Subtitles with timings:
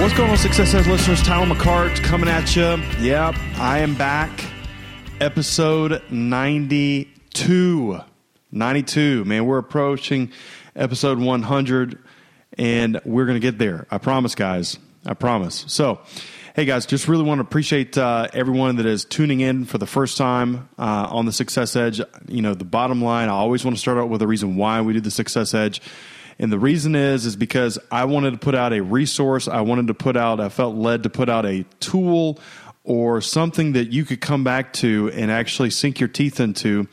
[0.00, 1.22] What's going on, Success Edge listeners?
[1.22, 2.62] Tyler McCart coming at you.
[3.06, 4.30] Yep, I am back.
[5.20, 8.00] Episode 92.
[8.50, 9.24] 92.
[9.26, 10.32] Man, we're approaching
[10.74, 11.98] episode 100,
[12.56, 13.86] and we're going to get there.
[13.90, 14.78] I promise, guys.
[15.04, 15.66] I promise.
[15.68, 16.00] So,
[16.56, 19.86] hey, guys, just really want to appreciate uh, everyone that is tuning in for the
[19.86, 22.00] first time uh, on the Success Edge.
[22.26, 24.80] You know, the bottom line, I always want to start out with a reason why
[24.80, 25.82] we do the Success Edge.
[26.40, 29.46] And the reason is is because I wanted to put out a resource.
[29.46, 32.40] I wanted to put out I felt led to put out a tool
[32.82, 36.88] or something that you could come back to and actually sink your teeth into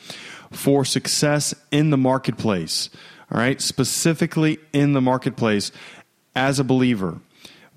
[0.52, 2.89] for success in the marketplace.
[3.31, 5.71] All right, specifically in the marketplace
[6.36, 7.21] as a believer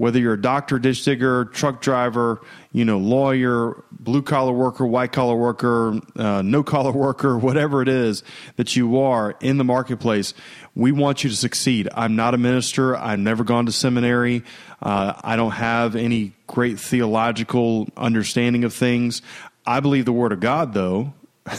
[0.01, 2.41] whether you're a doctor, ditch digger, truck driver,
[2.73, 7.89] you know, lawyer, blue collar worker, white collar worker, uh, no collar worker, whatever it
[7.89, 8.23] is
[8.57, 10.35] that you are in the marketplace,
[10.75, 11.89] we want you to succeed.
[11.95, 12.97] I'm not a minister.
[12.97, 14.43] I've never gone to seminary.
[14.81, 19.21] Uh, I don't have any great theological understanding of things.
[19.67, 21.13] I believe the Word of God, though.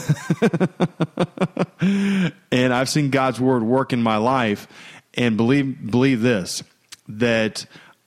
[2.52, 4.68] and I've seen God's Word work in my life.
[5.14, 6.64] And believe, believe this
[7.08, 7.66] that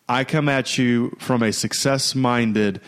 [0.09, 2.81] I come at you from a success minded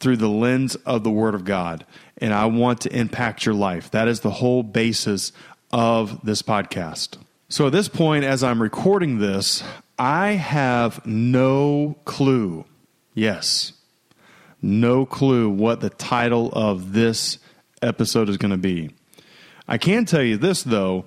[0.00, 1.84] through the lens of the Word of God,
[2.18, 3.90] and I want to impact your life.
[3.90, 5.32] That is the whole basis
[5.72, 7.18] of this podcast.
[7.48, 9.62] So at this point, as I'm recording this,
[9.98, 12.64] I have no clue.
[13.14, 13.72] Yes,
[14.62, 17.38] no clue what the title of this
[17.82, 18.90] episode is going to be.
[19.66, 21.04] I can tell you this, though,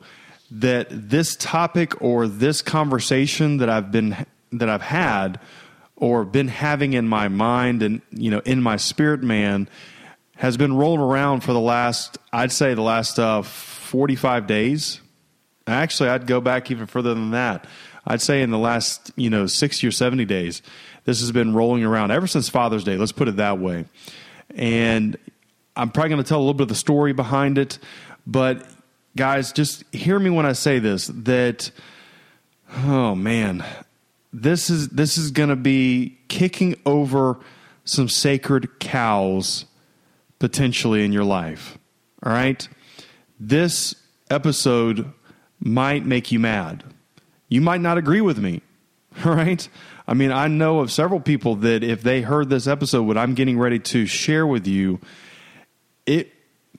[0.51, 5.39] that this topic or this conversation that I've been that I've had
[6.01, 9.69] or been having in my mind and you know in my spirit man
[10.35, 13.43] has been rolling around for the last I'd say the last uh,
[13.91, 15.01] 45 days.
[15.67, 17.67] Actually, I'd go back even further than that.
[18.07, 20.61] I'd say in the last, you know, 60 or 70 days,
[21.03, 22.97] this has been rolling around ever since Father's Day.
[22.97, 23.85] Let's put it that way.
[24.55, 25.17] And
[25.75, 27.79] I'm probably going to tell a little bit of the story behind it,
[28.25, 28.65] but
[29.15, 31.69] guys, just hear me when I say this that
[32.85, 33.63] oh man,
[34.33, 37.39] this is this is going to be kicking over
[37.83, 39.65] some sacred cows
[40.39, 41.77] potentially in your life.
[42.23, 42.67] All right?
[43.39, 43.95] This
[44.29, 45.11] episode
[45.59, 46.83] might make you mad.
[47.49, 48.61] You might not agree with me.
[49.25, 49.67] All right?
[50.07, 53.33] I mean, I know of several people that if they heard this episode what I'm
[53.33, 54.99] getting ready to share with you,
[56.05, 56.31] it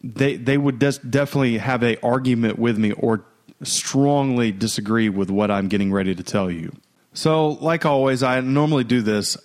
[0.02, 3.24] they they would des- definitely have a argument with me or
[3.62, 6.72] strongly disagree with what I'm getting ready to tell you.
[7.14, 9.36] So, like always, I normally do this,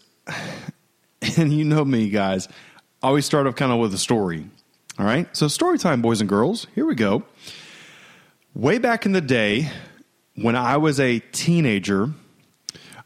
[1.37, 2.47] and you know me, guys.
[3.03, 4.49] I always start off kind of with a story.
[4.97, 6.67] All right, so story time, boys and girls.
[6.75, 7.23] Here we go.
[8.53, 9.69] Way back in the day,
[10.35, 12.11] when I was a teenager,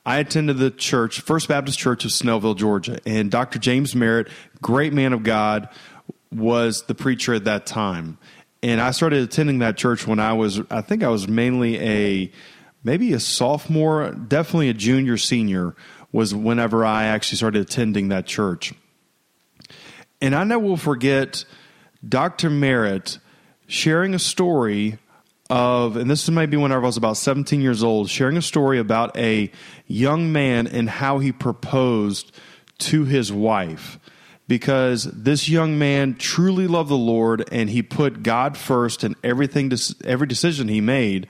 [0.05, 3.57] I attended the church, First Baptist Church of Snellville, Georgia, and Dr.
[3.57, 4.29] James Merritt,
[4.61, 5.69] great man of God,
[6.31, 8.17] was the preacher at that time.
[8.63, 12.31] And I started attending that church when I was, I think I was mainly a
[12.83, 15.75] maybe a sophomore, definitely a junior, senior
[16.11, 18.73] was whenever I actually started attending that church.
[20.21, 21.45] And I never will forget
[22.07, 22.49] Dr.
[22.49, 23.17] Merritt
[23.67, 24.99] sharing a story
[25.49, 28.79] of, and this is maybe whenever I was about 17 years old, sharing a story
[28.79, 29.51] about a
[29.87, 32.31] young man and how he proposed
[32.79, 33.99] to his wife.
[34.47, 39.71] Because this young man truly loved the Lord and he put God first in everything,
[40.03, 41.27] every decision he made.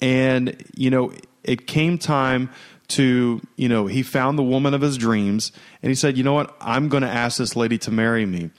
[0.00, 1.12] And, you know,
[1.42, 2.50] it came time
[2.88, 5.52] to, you know, he found the woman of his dreams
[5.82, 8.50] and he said, you know what, I'm going to ask this lady to marry me.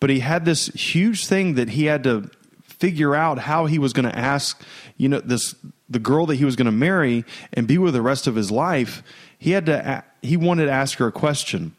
[0.00, 2.30] But he had this huge thing that he had to
[2.62, 4.62] figure out how he was going to ask,
[4.96, 5.54] you know, this
[5.88, 8.50] the girl that he was going to marry and be with the rest of his
[8.50, 9.02] life.
[9.38, 11.74] He had to he wanted to ask her a question.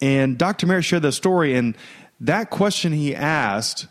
[0.00, 0.66] And Dr.
[0.66, 1.76] Merritt shared that story and
[2.20, 3.86] that question he asked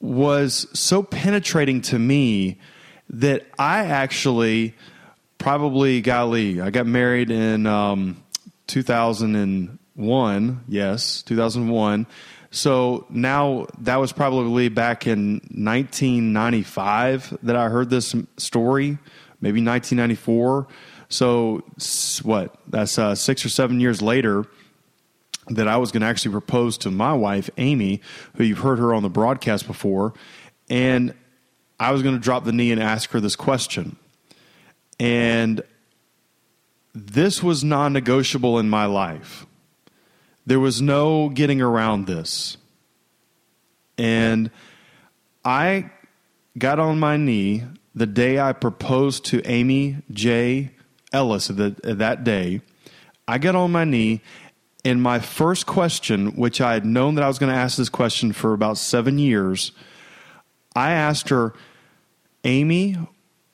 [0.00, 2.58] was so penetrating to me
[3.10, 4.74] that I actually
[5.38, 8.22] probably, golly, I got married in um,
[8.68, 10.64] 2001.
[10.68, 12.06] Yes, 2001.
[12.52, 18.98] So now that was probably back in 1995 that I heard this story,
[19.40, 20.66] maybe 1994.
[21.08, 21.62] So
[22.22, 22.54] what?
[22.68, 24.46] That's uh, six or seven years later
[25.48, 28.02] that I was going to actually propose to my wife, Amy,
[28.36, 30.14] who you've heard her on the broadcast before,
[30.68, 31.14] and
[31.80, 33.96] I was going to drop the knee and ask her this question.
[35.00, 35.62] And
[36.94, 39.46] this was non negotiable in my life.
[40.44, 42.58] There was no getting around this.
[43.96, 44.50] And
[45.42, 45.90] I
[46.58, 50.72] got on my knee the day I proposed to Amy J.
[51.12, 52.60] Ellis that day.
[53.26, 54.22] I got on my knee,
[54.84, 57.88] and my first question, which I had known that I was going to ask this
[57.88, 59.72] question for about seven years,
[60.74, 61.54] I asked her,
[62.44, 62.96] Amy,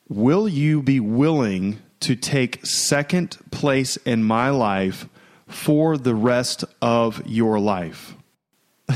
[0.07, 5.09] will you be willing to take second place in my life
[5.47, 8.15] for the rest of your life?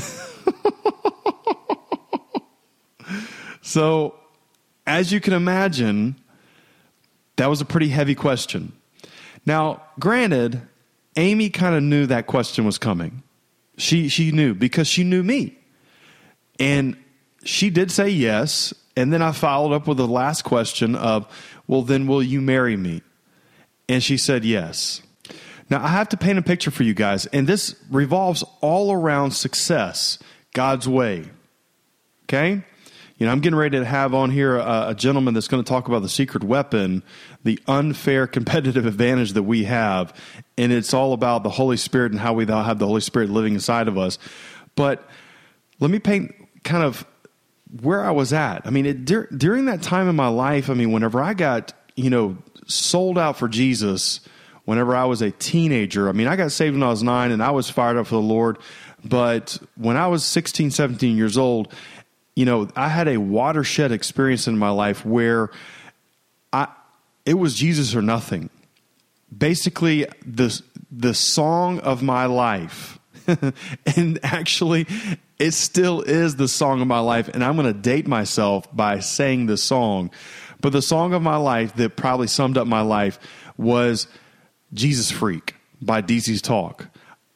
[3.60, 4.14] so,
[4.86, 6.16] as you can imagine,
[7.36, 8.72] that was a pretty heavy question.
[9.44, 10.62] Now, granted,
[11.16, 13.22] Amy kind of knew that question was coming.
[13.76, 15.58] She she knew because she knew me.
[16.58, 16.96] And
[17.44, 21.26] she did say yes, and then I followed up with the last question of,
[21.66, 23.02] "Well, then will you marry me?"
[23.88, 25.02] And she said yes.
[25.70, 29.30] Now, I have to paint a picture for you guys, and this revolves all around
[29.30, 30.18] success,
[30.52, 31.30] God's way.
[32.24, 32.62] Okay?
[33.16, 35.68] You know, I'm getting ready to have on here a, a gentleman that's going to
[35.68, 37.02] talk about the secret weapon,
[37.44, 40.12] the unfair competitive advantage that we have.
[40.58, 43.54] And it's all about the Holy Spirit and how we have the Holy Spirit living
[43.54, 44.18] inside of us.
[44.74, 45.08] But
[45.78, 46.34] let me paint
[46.64, 47.06] kind of
[47.80, 48.66] where I was at.
[48.66, 51.72] I mean, it, dur- during that time in my life, I mean, whenever I got,
[51.96, 52.36] you know,
[52.66, 54.20] sold out for Jesus,
[54.64, 57.42] whenever I was a teenager, I mean, I got saved when I was nine and
[57.42, 58.58] I was fired up for the Lord.
[59.04, 61.72] But when I was 16, 17 years old,
[62.36, 65.50] you know, I had a watershed experience in my life where
[66.52, 66.68] I
[67.24, 68.50] it was Jesus or nothing.
[69.36, 70.60] Basically, the
[70.90, 72.98] the song of my life,
[73.96, 74.86] and actually,
[75.42, 77.28] it still is the song of my life.
[77.28, 80.12] And I'm going to date myself by saying the song,
[80.60, 83.18] but the song of my life that probably summed up my life
[83.56, 84.06] was
[84.72, 86.88] "Jesus Freak" by DC's Talk.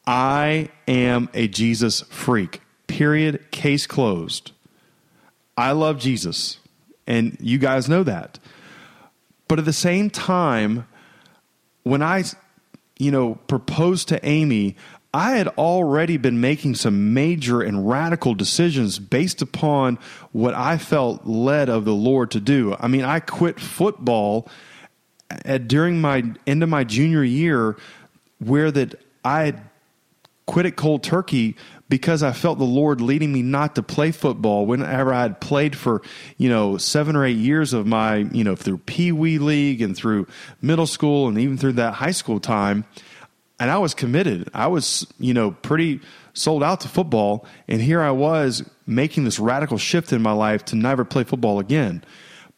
[0.07, 2.61] I am a Jesus freak.
[2.87, 3.51] Period.
[3.51, 4.53] Case closed.
[5.57, 6.59] I love Jesus,
[7.05, 8.39] and you guys know that.
[9.49, 10.87] But at the same time,
[11.83, 12.23] when I,
[12.97, 14.77] you know, proposed to Amy,
[15.17, 19.97] I had already been making some major and radical decisions based upon
[20.31, 22.75] what I felt led of the Lord to do.
[22.79, 24.47] I mean, I quit football
[25.43, 27.77] at, during my end of my junior year,
[28.37, 28.93] where that
[29.25, 29.55] I
[30.45, 31.55] quit it cold turkey
[31.89, 35.75] because I felt the Lord leading me not to play football whenever I had played
[35.75, 36.03] for,
[36.37, 39.97] you know, seven or eight years of my, you know, through Pee Wee League and
[39.97, 40.27] through
[40.61, 42.85] middle school and even through that high school time.
[43.59, 44.49] And I was committed.
[44.53, 46.01] I was, you know, pretty
[46.33, 47.45] sold out to football.
[47.67, 51.59] And here I was making this radical shift in my life to never play football
[51.59, 52.03] again.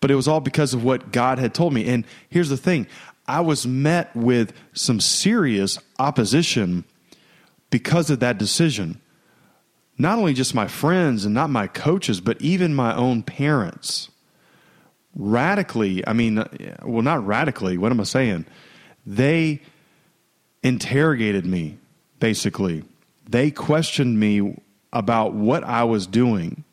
[0.02, 1.88] But it was all because of what God had told me.
[1.88, 2.88] And here's the thing
[3.28, 6.84] I was met with some serious opposition
[7.70, 9.00] because of that decision
[10.00, 14.10] not only just my friends and not my coaches, but even my own parents.
[15.14, 16.44] Radically, I mean,
[16.84, 18.46] well, not radically, what am I saying?
[19.06, 19.62] They
[20.70, 21.78] interrogated me,
[22.20, 22.84] basically.
[23.28, 24.56] They questioned me
[24.94, 26.64] about what I was doing.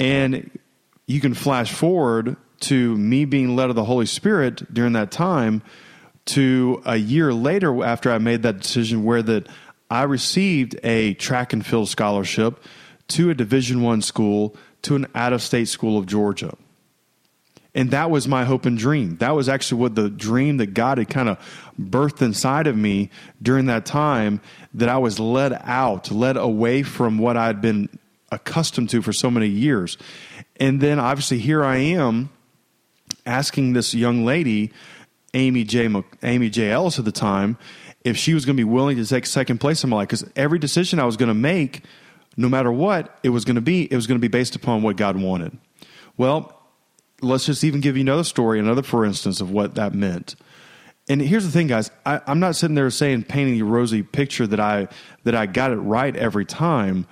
[0.00, 0.50] And
[1.06, 5.62] you can flash forward to me being led of the Holy Spirit during that time
[6.24, 9.46] to a year later after I made that decision where that
[9.90, 12.60] I received a track and field scholarship
[13.08, 16.56] to a Division One school to an out of state school of Georgia.
[17.76, 19.18] And that was my hope and dream.
[19.18, 21.38] That was actually what the dream that God had kind of
[21.78, 23.10] birthed inside of me
[23.42, 24.40] during that time
[24.72, 27.90] that I was led out, led away from what I'd been
[28.32, 29.98] accustomed to for so many years.
[30.58, 32.30] And then obviously here I am
[33.26, 34.72] asking this young lady,
[35.34, 35.90] Amy J.
[36.22, 36.70] Amy J.
[36.70, 37.58] Ellis at the time,
[38.04, 40.08] if she was going to be willing to take second place in my life.
[40.08, 41.82] Because every decision I was going to make,
[42.38, 44.80] no matter what it was going to be, it was going to be based upon
[44.80, 45.58] what God wanted.
[46.16, 46.55] Well,
[47.22, 50.36] let's just even give you another story, another for instance of what that meant.
[51.08, 51.90] And here's the thing, guys.
[52.04, 54.88] I, am not sitting there saying painting a rosy picture that I
[55.22, 57.06] that I got it right every time,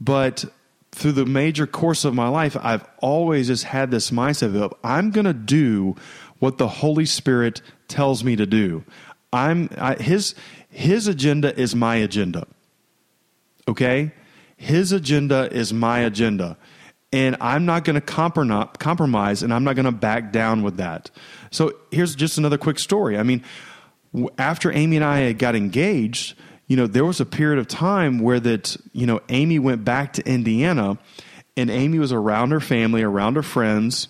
[0.00, 0.44] but
[0.90, 5.10] through the major course of my life, I've always just had this mindset of I'm
[5.10, 5.94] going to do
[6.40, 8.84] what the Holy Spirit tells me to do.
[9.32, 10.34] I'm I, his
[10.68, 12.46] his agenda is my agenda.
[13.68, 14.12] Okay?
[14.56, 16.56] His agenda is my agenda.
[17.10, 21.10] And I'm not going to compromise and I'm not going to back down with that.
[21.50, 23.16] So here's just another quick story.
[23.16, 23.42] I mean,
[24.36, 26.36] after Amy and I got engaged,
[26.66, 30.12] you know, there was a period of time where that, you know, Amy went back
[30.14, 30.98] to Indiana
[31.56, 34.08] and Amy was around her family, around her friends,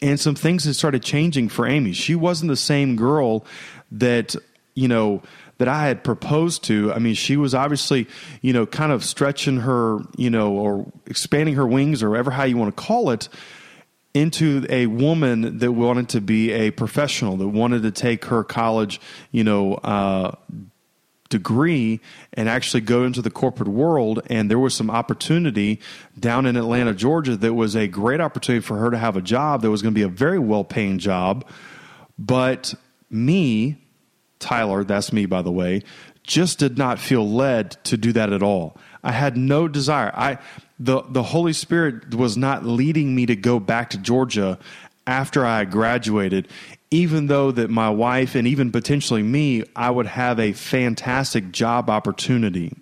[0.00, 1.92] and some things had started changing for Amy.
[1.92, 3.44] She wasn't the same girl
[3.90, 4.36] that,
[4.74, 5.22] you know,
[5.58, 6.92] that I had proposed to.
[6.92, 8.06] I mean, she was obviously,
[8.40, 12.44] you know, kind of stretching her, you know, or expanding her wings or whatever how
[12.44, 13.28] you want to call it
[14.14, 19.00] into a woman that wanted to be a professional, that wanted to take her college,
[19.30, 20.34] you know, uh,
[21.28, 22.00] degree
[22.32, 24.22] and actually go into the corporate world.
[24.30, 25.80] And there was some opportunity
[26.18, 29.62] down in Atlanta, Georgia, that was a great opportunity for her to have a job
[29.62, 31.44] that was going to be a very well paying job.
[32.18, 32.74] But
[33.10, 33.76] me,
[34.38, 35.82] Tyler, that's me, by the way,
[36.22, 38.76] just did not feel led to do that at all.
[39.02, 40.12] I had no desire.
[40.14, 40.38] I
[40.78, 44.58] the the Holy Spirit was not leading me to go back to Georgia
[45.06, 46.48] after I graduated,
[46.90, 51.88] even though that my wife and even potentially me, I would have a fantastic job
[51.88, 52.76] opportunity.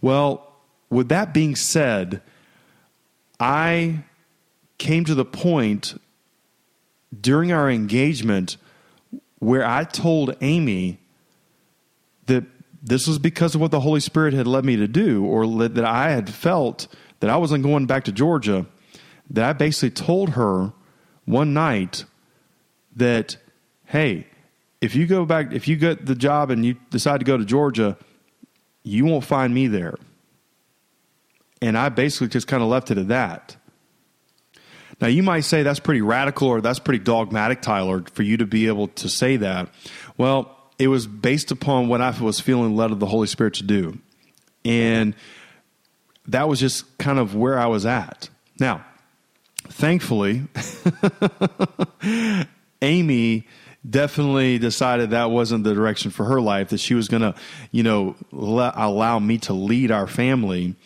[0.00, 0.52] Well,
[0.90, 2.20] with that being said,
[3.38, 4.04] I
[4.78, 6.00] came to the point
[7.18, 8.56] during our engagement
[9.42, 11.00] where I told Amy
[12.26, 12.44] that
[12.80, 15.84] this was because of what the Holy Spirit had led me to do, or that
[15.84, 16.86] I had felt
[17.18, 18.66] that I wasn't going back to Georgia,
[19.30, 20.72] that I basically told her
[21.24, 22.04] one night
[22.94, 23.36] that,
[23.86, 24.28] hey,
[24.80, 27.44] if you go back, if you get the job and you decide to go to
[27.44, 27.98] Georgia,
[28.84, 29.96] you won't find me there.
[31.60, 33.56] And I basically just kind of left it at that.
[35.02, 38.46] Now, you might say that's pretty radical or that's pretty dogmatic, Tyler, for you to
[38.46, 39.68] be able to say that.
[40.16, 43.64] Well, it was based upon what I was feeling led of the Holy Spirit to
[43.64, 43.98] do.
[44.64, 45.16] And
[46.28, 48.30] that was just kind of where I was at.
[48.60, 48.84] Now,
[49.64, 50.44] thankfully,
[52.82, 53.48] Amy
[53.88, 57.34] definitely decided that wasn't the direction for her life, that she was going to,
[57.72, 60.76] you know, let, allow me to lead our family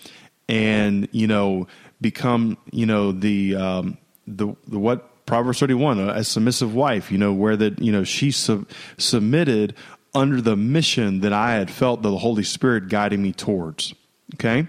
[0.49, 1.67] and, you know,
[2.01, 7.33] become, you know, the, um, the, the what Proverbs 31, a, submissive wife, you know,
[7.33, 9.75] where that, you know, she sub- submitted
[10.15, 13.95] under the mission that I had felt the Holy Spirit guiding me towards.
[14.35, 14.69] Okay.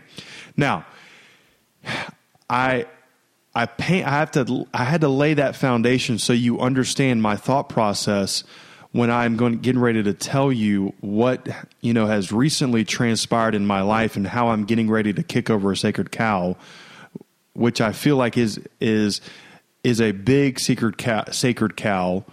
[0.57, 0.85] Now,
[2.49, 2.85] I,
[3.53, 7.35] I paint, I have to, I had to lay that foundation so you understand my
[7.35, 8.43] thought process
[8.91, 11.47] when I'm going getting ready to tell you what
[11.81, 15.49] you know has recently transpired in my life and how I'm getting ready to kick
[15.49, 16.55] over a sacred cow,
[17.53, 19.21] which I feel like is is
[19.83, 22.25] is a big sacred cow, sacred cow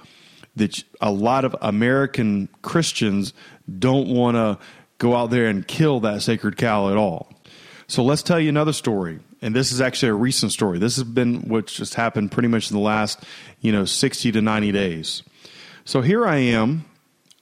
[0.56, 3.32] that a lot of American Christians
[3.78, 4.58] don't want to
[4.98, 7.32] go out there and kill that sacred cow at all.
[7.86, 9.20] So let's tell you another story.
[9.42, 10.78] And this is actually a recent story.
[10.78, 13.22] This has been what just happened pretty much in the last,
[13.60, 15.22] you know, 60 to 90 days.
[15.84, 16.86] So here I am.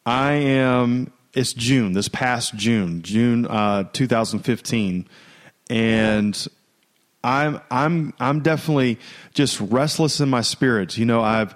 [0.04, 5.08] I am, it's June, this past June, June uh, 2015.
[5.70, 6.48] And
[7.24, 8.98] I'm I'm I'm definitely
[9.32, 10.98] just restless in my spirits.
[10.98, 11.54] You know, I've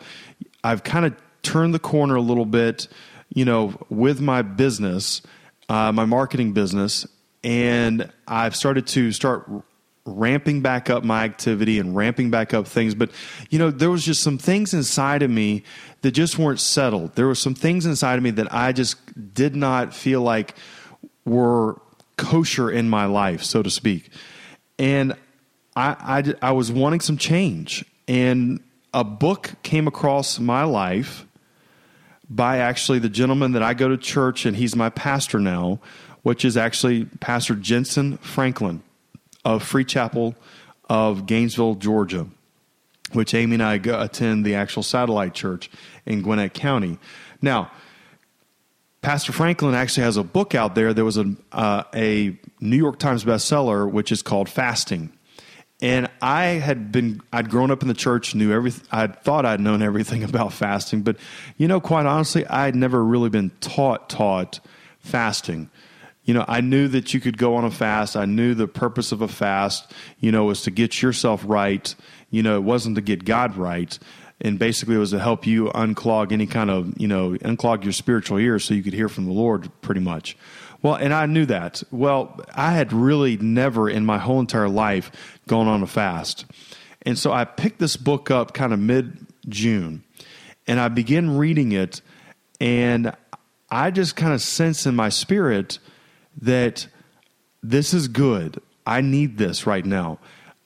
[0.63, 2.89] I've kind of turned the corner a little bit,
[3.35, 5.23] you know, with my business,
[5.69, 7.07] uh, my marketing business,
[7.43, 9.49] and I've started to start
[10.07, 12.95] ramping back up my activity and ramping back up things.
[12.95, 13.11] But
[13.51, 15.65] you know there was just some things inside of me
[16.03, 17.17] that just weren't settled.
[17.17, 18.97] There were some things inside of me that i just
[19.35, 20.55] did not feel like
[21.25, 21.81] were
[22.17, 24.11] kosher in my life so to speak.
[24.79, 25.17] And
[25.77, 28.61] i i, I was wanting some change and
[28.93, 31.27] a book came across my life
[32.29, 35.81] by actually the gentleman that i go to church and he's my pastor now
[36.27, 38.83] which is actually Pastor Jentezen Franklin
[39.45, 40.35] of Free Chapel
[40.91, 42.27] of Gainesville, Georgia,
[43.13, 45.71] which Amy and I go, attend the actual satellite church
[46.05, 46.99] in Gwinnett County.
[47.41, 47.71] Now,
[49.03, 50.93] Pastor Franklin actually has a book out there.
[50.93, 55.16] There was a, uh, a New York Times bestseller, which is called Fasting.
[55.83, 59.61] And I had been, I'd grown up in the church, knew everything, I thought I'd
[59.61, 61.17] known everything about fasting, but,
[61.57, 64.61] you know, quite honestly, I had never really been taught, taught
[65.01, 65.71] fasting
[66.27, 68.17] you know, I knew that you could go on a fast.
[68.17, 71.95] I knew the purpose of a fast, you know, was to get yourself right.
[72.31, 73.97] You know, it wasn't to get God right.
[74.41, 77.93] And basically, it was to help you unclog any kind of, you know, unclog your
[77.93, 80.37] spiritual ears so you could hear from the Lord pretty much.
[80.87, 81.83] Well, and I knew that.
[81.91, 85.11] Well, I had really never in my whole entire life
[85.49, 86.47] gone on a fast.
[87.03, 90.05] And so I picked this book up kind of mid June
[90.65, 92.03] and I began reading it.
[92.61, 93.13] And
[93.69, 95.81] I just kind of sense in my spirit
[96.41, 96.87] that
[97.65, 98.63] this is good.
[98.87, 100.21] I need this right now.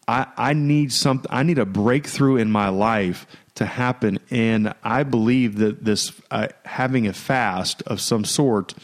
[0.06, 5.02] I, I need something, I need a breakthrough in my life to happen, and I
[5.02, 8.74] believe that this uh, having a fast of some sort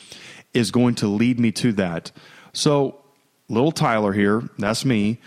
[0.57, 2.11] is going to lead me to that.
[2.53, 2.99] So,
[3.49, 5.19] little Tyler here, that's me.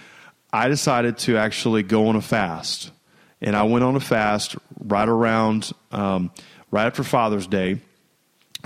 [0.52, 2.92] I decided to actually go on a fast,
[3.40, 6.32] and I went on a fast right around um,
[6.72, 7.80] right after Father's Day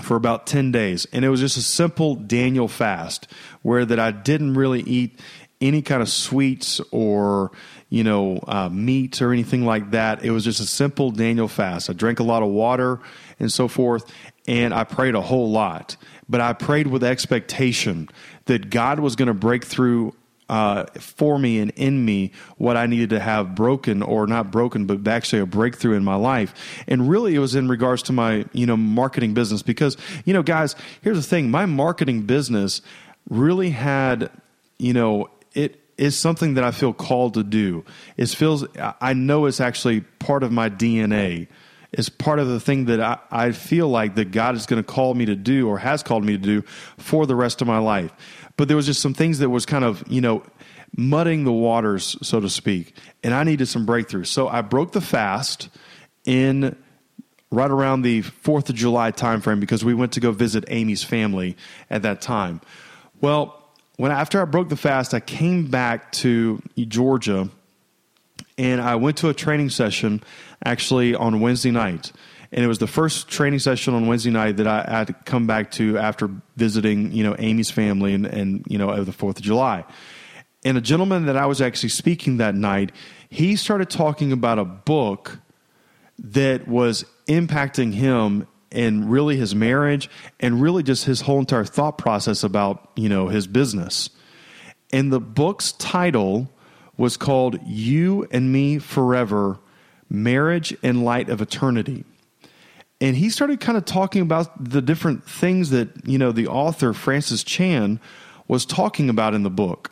[0.00, 1.06] for about 10 days.
[1.12, 3.28] And it was just a simple daniel fast
[3.62, 5.20] where that i didn't really eat
[5.60, 7.52] any kind of sweets or
[7.90, 10.24] you know uh, meat or anything like that.
[10.24, 11.88] It was just a simple daniel fast.
[11.88, 12.98] I drank a lot of water
[13.38, 14.10] and so forth
[14.46, 15.96] and i prayed a whole lot
[16.28, 18.08] but i prayed with expectation
[18.46, 20.14] that god was going to break through
[20.48, 24.86] uh, for me and in me what I needed to have broken or not broken,
[24.86, 26.54] but actually a breakthrough in my life.
[26.86, 30.42] And really, it was in regards to my you know marketing business because you know,
[30.42, 32.82] guys, here's the thing: my marketing business
[33.28, 34.30] really had
[34.78, 37.84] you know it is something that I feel called to do.
[38.16, 38.64] It feels
[39.00, 41.48] I know it's actually part of my DNA.
[41.96, 44.86] It's part of the thing that I, I feel like that God is going to
[44.86, 46.62] call me to do or has called me to do
[46.98, 48.12] for the rest of my life
[48.56, 50.42] but there was just some things that was kind of you know
[50.96, 54.28] mudding the waters, so to speak, and I needed some breakthroughs.
[54.28, 55.68] So I broke the fast
[56.24, 56.76] in
[57.50, 61.56] right around the Fourth of July timeframe because we went to go visit Amy's family
[61.90, 62.60] at that time.
[63.20, 63.60] Well,
[63.96, 67.48] when after I broke the fast, I came back to Georgia
[68.56, 70.22] and I went to a training session
[70.64, 72.12] actually on Wednesday night
[72.54, 75.72] and it was the first training session on Wednesday night that I had come back
[75.72, 79.42] to after visiting, you know, Amy's family and, and you know, of the Fourth of
[79.42, 79.84] July.
[80.64, 82.92] And a gentleman that I was actually speaking that night,
[83.28, 85.40] he started talking about a book
[86.16, 90.08] that was impacting him and really his marriage
[90.38, 94.10] and really just his whole entire thought process about, you know, his business.
[94.92, 96.52] And the book's title
[96.96, 99.58] was called You and Me Forever
[100.08, 102.04] Marriage in Light of Eternity
[103.00, 106.92] and he started kind of talking about the different things that you know the author
[106.92, 108.00] Francis Chan
[108.48, 109.90] was talking about in the book,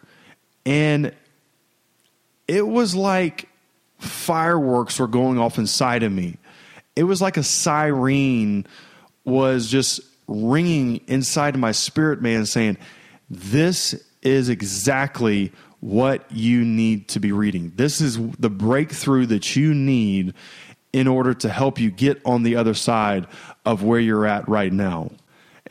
[0.65, 1.13] and
[2.49, 3.49] it was like
[3.99, 6.39] fireworks were going off inside of me.
[6.97, 8.67] It was like a siren
[9.25, 12.79] was just ringing inside of my spirit, man, saying,
[13.29, 17.73] "This is exactly." What you need to be reading.
[17.75, 20.33] This is the breakthrough that you need
[20.93, 23.27] in order to help you get on the other side
[23.65, 25.11] of where you're at right now.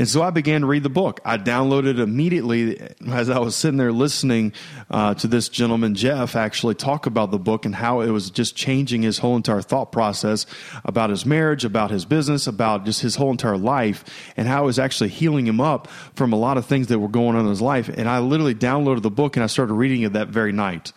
[0.02, 1.20] And so I began to read the book.
[1.24, 4.52] I downloaded immediately as I was sitting there listening
[4.90, 8.56] uh, to this gentleman, Jeff, actually talk about the book and how it was just
[8.56, 10.48] changing his whole entire thought process
[10.84, 14.04] about his marriage, about his business, about just his whole entire life,
[14.36, 17.08] and how it was actually healing him up from a lot of things that were
[17.08, 17.88] going on in his life.
[17.88, 20.94] And I literally downloaded the book and I started reading it that very night.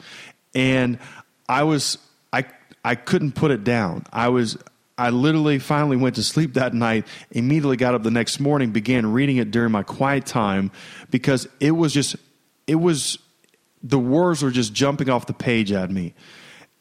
[0.55, 0.99] And
[1.47, 1.99] I was
[2.33, 2.47] I,
[2.83, 4.07] I couldn't put it down.
[4.14, 4.57] I was
[4.96, 9.12] I literally finally went to sleep that night, immediately got up the next morning, began
[9.12, 10.70] reading it during my quiet time
[11.11, 12.16] because it was just
[12.66, 13.18] it was
[13.83, 16.14] the words were just jumping off the page at me.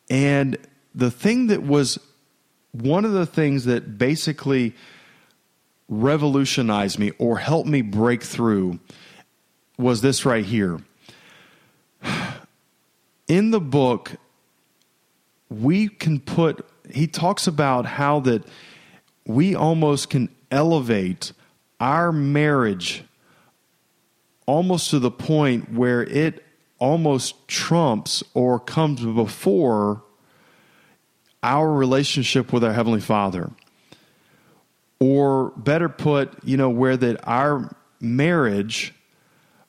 [0.10, 0.58] And
[0.93, 1.99] the thing that was
[2.71, 4.73] one of the things that basically
[5.89, 8.80] revolutionized me or helped me break through
[9.78, 10.80] was this right here.
[13.28, 14.12] In the book,
[15.49, 18.43] we can put, he talks about how that
[19.26, 21.34] we almost can elevate
[21.80, 23.04] our marriage
[24.46, 26.43] almost to the point where it
[26.80, 30.04] almost trumps or comes before
[31.41, 33.52] our relationship with our heavenly father.
[35.00, 38.93] Or better put you know where that our marriage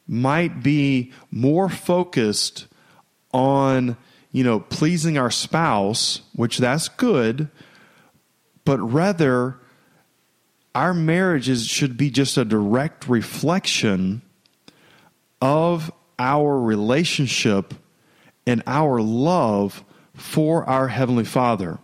[0.06, 2.66] might be more focused
[3.32, 3.96] on
[4.34, 7.48] you know, pleasing our spouse, which that's good,
[8.64, 9.60] but rather
[10.74, 14.22] our marriages should be just a direct reflection
[15.40, 17.74] of our relationship
[18.44, 21.78] and our love for our Heavenly Father.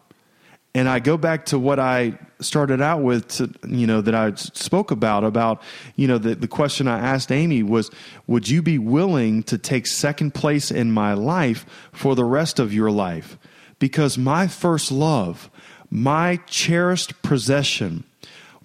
[0.75, 4.35] And I go back to what I started out with, to, you know, that I
[4.35, 5.63] spoke about, about,
[5.97, 7.91] you know, the, the question I asked Amy was,
[8.27, 12.73] would you be willing to take second place in my life for the rest of
[12.73, 13.39] your life?
[13.79, 15.51] Because my first love,
[15.91, 18.05] my cherished possession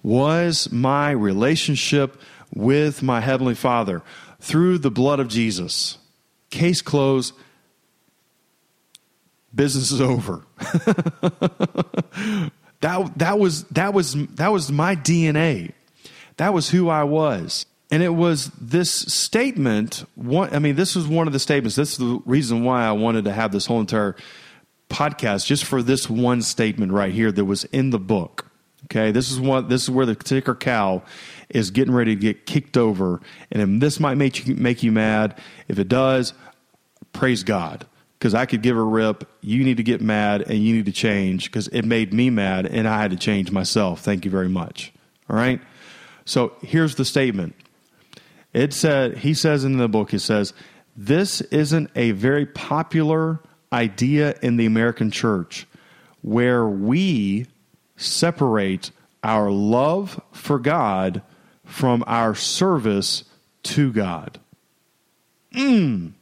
[0.02, 2.20] was my relationship
[2.54, 4.02] with my Heavenly Father
[4.40, 5.98] through the blood of Jesus.
[6.50, 7.34] Case closed
[9.56, 10.44] business is over.
[12.86, 15.72] that that was that was that was my DNA.
[16.36, 17.66] That was who I was.
[17.90, 20.04] and it was this statement.
[20.14, 21.74] One, I mean, this was one of the statements.
[21.74, 24.14] This is the reason why I wanted to have this whole entire
[24.88, 28.46] podcast just for this one statement right here that was in the book.
[28.84, 31.02] Okay, this is what this is where the ticker cow
[31.48, 33.20] is getting ready to get kicked over,
[33.50, 35.36] and this might make you make you mad.
[35.66, 36.34] If it does,
[37.12, 37.84] praise God
[38.18, 39.28] because I could give a rip.
[39.40, 42.66] You need to get mad and you need to change because it made me mad
[42.66, 44.00] and I had to change myself.
[44.00, 44.92] Thank you very much.
[45.28, 45.60] All right.
[46.24, 47.54] So here's the statement.
[48.52, 50.10] It said he says in the book.
[50.10, 50.52] He says
[50.96, 53.40] this isn't a very popular
[53.72, 55.66] idea in the American church
[56.22, 57.46] where we
[57.96, 58.90] separate
[59.22, 61.22] our love for God
[61.64, 63.24] from our service
[63.64, 64.40] to God.
[65.54, 66.12] Mm.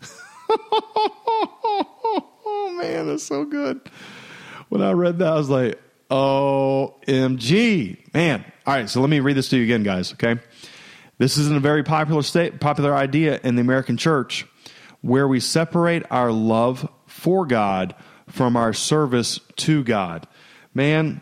[1.42, 3.80] oh man, that's so good.
[4.68, 8.14] When I read that, I was like, OMG.
[8.14, 8.44] Man.
[8.66, 10.40] All right, so let me read this to you again, guys, okay?
[11.18, 14.46] This isn't a very popular state, popular idea in the American church
[15.00, 17.94] where we separate our love for God
[18.28, 20.26] from our service to God.
[20.74, 21.20] Man,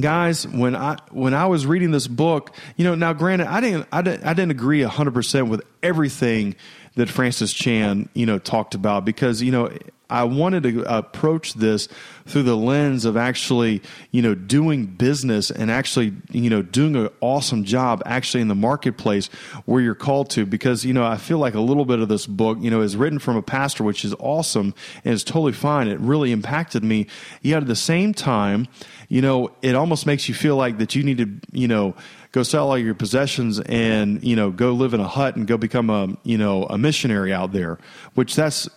[0.00, 3.86] guys when i when i was reading this book you know now granted i didn't
[3.92, 6.56] i didn't, I didn't agree 100% with everything
[6.96, 9.70] that Francis Chan, you know, talked about because, you know,
[10.12, 11.88] I wanted to uh, approach this
[12.26, 17.08] through the lens of actually, you know, doing business and actually, you know, doing an
[17.20, 19.28] awesome job actually in the marketplace
[19.64, 20.44] where you're called to.
[20.44, 22.94] Because, you know, I feel like a little bit of this book, you know, is
[22.94, 25.88] written from a pastor, which is awesome and is totally fine.
[25.88, 27.06] It really impacted me.
[27.40, 28.68] Yet at the same time,
[29.08, 31.94] you know, it almost makes you feel like that you need to, you know,
[32.32, 35.58] go sell all your possessions and you know go live in a hut and go
[35.58, 37.78] become a you know a missionary out there
[38.14, 38.70] which that's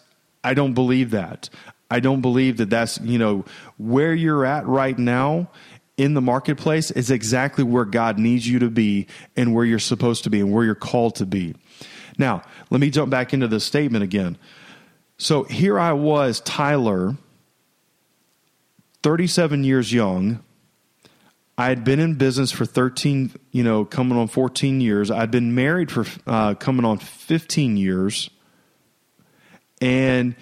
[0.46, 1.50] i don't believe that
[1.90, 3.44] i don't believe that that's you know
[3.78, 5.50] where you're at right now
[5.98, 10.24] in the marketplace is exactly where god needs you to be and where you're supposed
[10.24, 11.54] to be and where you're called to be
[12.18, 14.38] now let me jump back into this statement again
[15.18, 17.16] so here i was tyler
[19.04, 20.44] 37 years young
[21.58, 25.10] I had been in business for 13, you know, coming on 14 years.
[25.10, 28.30] I'd been married for uh, coming on 15 years.
[29.86, 30.36] And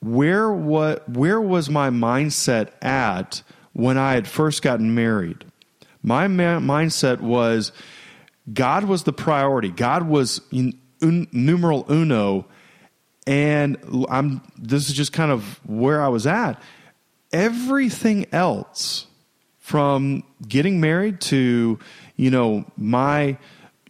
[0.00, 3.42] where what where was my mindset at
[3.74, 5.44] when I had first gotten married?
[6.02, 7.70] My ma- mindset was
[8.50, 9.68] God was the priority.
[9.68, 12.46] God was in, un, numeral uno,
[13.26, 13.76] and
[14.08, 14.40] I'm.
[14.56, 16.62] This is just kind of where I was at.
[17.34, 19.06] Everything else
[19.58, 21.78] from getting married to
[22.16, 23.36] you know my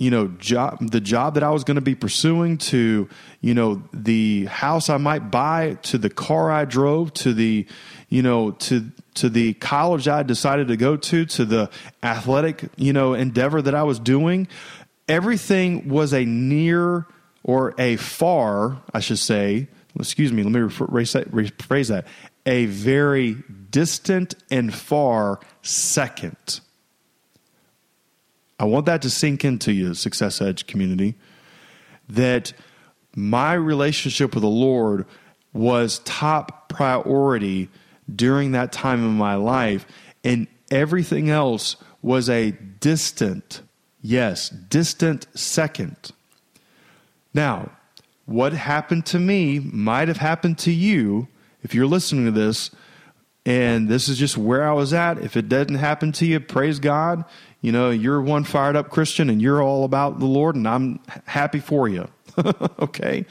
[0.00, 3.08] you know job the job that I was going to be pursuing to
[3.42, 7.66] you know the house I might buy to the car I drove to the
[8.08, 11.70] you know to to the college I decided to go to to the
[12.02, 14.48] athletic you know endeavor that I was doing
[15.06, 17.06] everything was a near
[17.44, 22.06] or a far I should say excuse me let me rephrase that
[22.46, 23.36] a very
[23.70, 26.60] distant and far second.
[28.60, 31.14] I want that to sink into you, Success Edge community,
[32.10, 32.52] that
[33.16, 35.06] my relationship with the Lord
[35.54, 37.70] was top priority
[38.14, 39.86] during that time in my life,
[40.22, 43.62] and everything else was a distant,
[44.02, 46.10] yes, distant second.
[47.32, 47.70] Now,
[48.26, 51.28] what happened to me might have happened to you
[51.62, 52.70] if you're listening to this
[53.46, 55.18] and this is just where I was at.
[55.18, 57.24] If it doesn't happen to you, praise God.
[57.60, 61.00] You know, you're one fired up Christian and you're all about the Lord, and I'm
[61.26, 62.08] happy for you.
[62.78, 63.26] okay.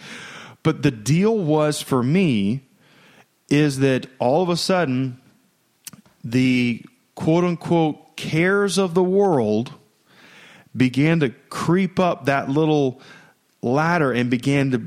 [0.61, 2.61] But the deal was for me
[3.49, 5.19] is that all of a sudden,
[6.23, 6.83] the
[7.15, 9.73] quote unquote cares of the world
[10.75, 13.01] began to creep up that little
[13.61, 14.81] ladder and began to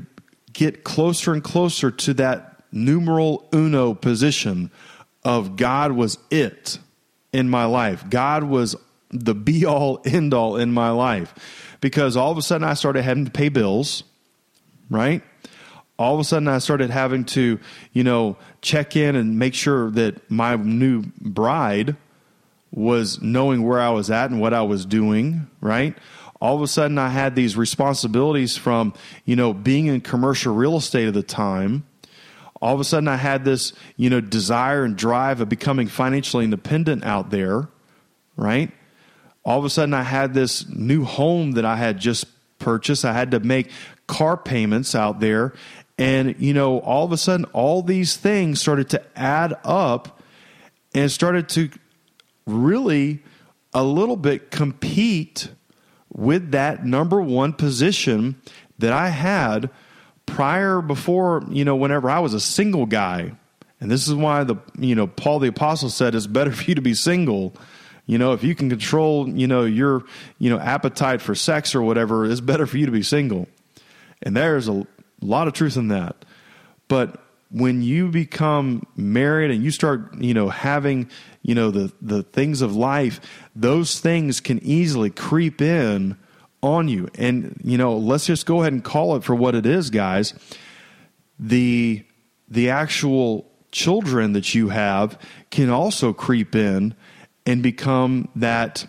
[0.53, 4.71] get closer and closer to that numeral uno position
[5.23, 6.79] of God was it
[7.31, 8.09] in my life.
[8.09, 8.75] God was
[9.13, 13.03] the be all end all in my life because all of a sudden I started
[13.03, 14.03] having to pay bills,
[14.89, 15.21] right?
[15.99, 17.59] All of a sudden I started having to,
[17.91, 21.95] you know, check in and make sure that my new bride
[22.71, 25.95] was knowing where I was at and what I was doing, right?
[26.41, 28.93] All of a sudden I had these responsibilities from,
[29.25, 31.85] you know, being in commercial real estate at the time
[32.63, 36.45] all of a sudden I had this, you know, desire and drive of becoming financially
[36.45, 37.67] independent out there,
[38.37, 38.71] right?
[39.45, 42.25] All of a sudden I had this new home that I had just
[42.59, 43.05] purchased.
[43.05, 43.69] I had to make
[44.07, 45.53] car payments out there.
[45.97, 50.21] And, you know, all of a sudden all these things started to add up
[50.93, 51.69] and started to
[52.45, 53.23] really
[53.73, 55.49] a little bit compete
[56.11, 58.35] with that number one position
[58.79, 59.69] that I had
[60.25, 63.33] prior before, you know, whenever I was a single guy.
[63.79, 66.75] And this is why the, you know, Paul the apostle said it's better for you
[66.75, 67.53] to be single.
[68.05, 70.03] You know, if you can control, you know, your,
[70.37, 73.47] you know, appetite for sex or whatever, it's better for you to be single.
[74.21, 74.85] And there's a
[75.21, 76.25] lot of truth in that.
[76.87, 81.09] But when you become married and you start, you know, having,
[81.43, 83.21] you know, the the things of life,
[83.55, 86.17] those things can easily creep in
[86.61, 87.09] on you.
[87.17, 90.33] And, you know, let's just go ahead and call it for what it is, guys.
[91.39, 92.03] The
[92.49, 95.17] the actual children that you have
[95.51, 96.95] can also creep in
[97.45, 98.85] and become that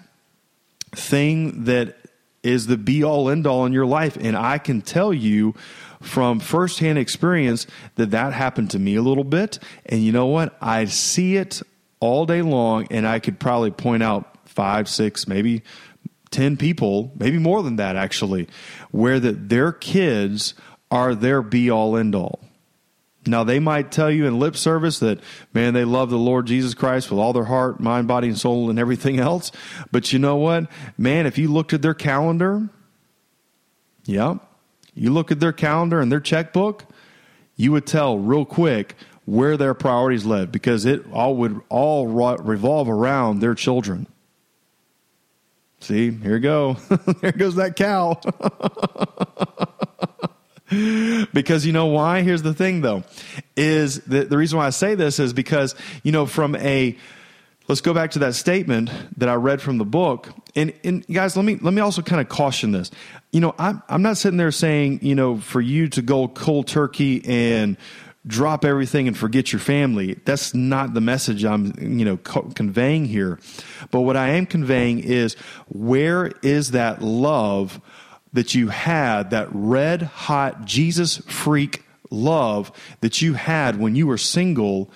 [0.93, 1.97] thing that
[2.43, 4.17] is the be all end all in your life.
[4.21, 5.55] And I can tell you
[6.01, 9.59] from firsthand experience that that happened to me a little bit.
[9.87, 10.57] And you know what?
[10.61, 11.63] I see it
[12.01, 15.63] all day long, and I could probably point out five, six, maybe
[16.31, 18.47] 10 people, maybe more than that actually,
[18.91, 20.55] where that their kids
[20.91, 22.41] are their be all end all.
[23.27, 25.21] Now, they might tell you in lip service that,
[25.53, 28.71] man, they love the Lord Jesus Christ with all their heart, mind, body, and soul,
[28.71, 29.51] and everything else.
[29.91, 30.71] But you know what?
[30.99, 32.69] Man, if you looked at their calendar,
[34.05, 34.37] yeah,
[34.95, 36.85] you look at their calendar and their checkbook,
[37.57, 42.89] you would tell real quick where their priorities led because it all would all revolve
[42.89, 44.07] around their children.
[45.81, 46.75] See, here we go.
[47.21, 48.21] there goes that cow.
[50.69, 52.23] because you know why?
[52.23, 53.05] Here's the thing though,
[53.57, 56.97] is that the reason why I say this is because, you know, from a
[57.69, 60.31] let's go back to that statement that I read from the book.
[60.57, 62.91] And, and guys, let me let me also kind of caution this.
[63.33, 66.67] You know, I'm I'm not sitting there saying, you know, for you to go cold
[66.67, 67.77] turkey and
[68.27, 70.15] drop everything and forget your family.
[70.25, 73.39] That's not the message I'm, you know, co- conveying here.
[73.91, 75.35] But what I am conveying is
[75.69, 77.81] where is that love
[78.35, 82.71] that you had, that red hot Jesus freak love
[83.01, 84.91] that you had when you were single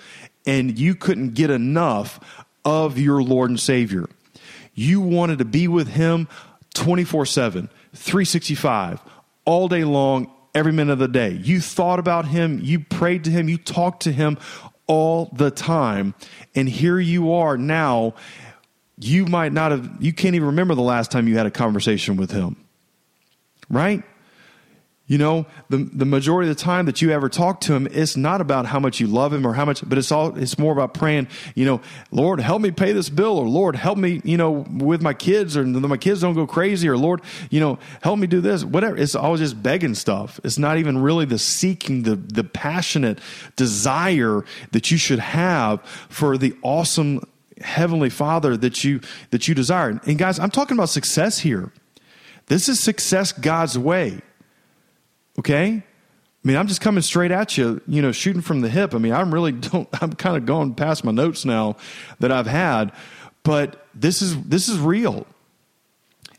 [0.45, 2.19] and you couldn't get enough
[2.63, 4.07] of your Lord and Savior.
[4.73, 6.27] You wanted to be with Him
[6.73, 9.01] 24 7, 365,
[9.45, 11.31] all day long, every minute of the day.
[11.31, 14.37] You thought about Him, you prayed to Him, you talked to Him
[14.87, 16.13] all the time.
[16.55, 18.15] And here you are now.
[19.01, 22.17] You might not have, you can't even remember the last time you had a conversation
[22.17, 22.57] with Him
[23.69, 24.03] right?
[25.09, 28.15] You know, the, the majority of the time that you ever talk to him, it's
[28.15, 30.71] not about how much you love him or how much, but it's all, it's more
[30.71, 34.37] about praying, you know, Lord, help me pay this bill or Lord, help me, you
[34.37, 38.19] know, with my kids or my kids don't go crazy or Lord, you know, help
[38.19, 38.95] me do this, whatever.
[38.95, 40.39] It's always just begging stuff.
[40.43, 43.17] It's not even really the seeking, the, the passionate
[43.55, 47.27] desire that you should have for the awesome
[47.61, 49.01] heavenly father that you,
[49.31, 49.99] that you desire.
[50.05, 51.71] And guys, I'm talking about success here.
[52.49, 54.19] This is success God's way.
[55.39, 55.83] Okay?
[56.43, 58.93] I mean, I'm just coming straight at you, you know, shooting from the hip.
[58.93, 61.77] I mean, I'm really don't I'm kind of going past my notes now
[62.19, 62.91] that I've had,
[63.43, 65.25] but this is this is real.